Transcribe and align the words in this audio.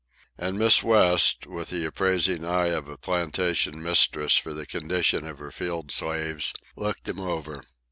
And 0.35 0.57
Miss 0.57 0.81
West, 0.81 1.45
with 1.45 1.69
the 1.69 1.85
appraising 1.85 2.43
eye 2.43 2.69
of 2.69 2.89
a 2.89 2.97
plantation 2.97 3.83
mistress 3.83 4.35
for 4.35 4.51
the 4.51 4.65
condition 4.65 5.27
of 5.27 5.37
her 5.37 5.51
field 5.51 5.91
slaves, 5.91 6.55
looked 6.75 7.03
them 7.03 7.19
over. 7.19 7.63